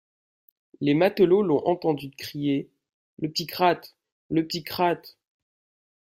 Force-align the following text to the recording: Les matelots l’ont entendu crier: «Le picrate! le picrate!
Les 0.79 0.95
matelots 0.95 1.43
l’ont 1.43 1.63
entendu 1.67 2.09
crier: 2.09 2.71
«Le 3.19 3.29
picrate! 3.29 3.95
le 4.31 4.47
picrate! 4.47 5.19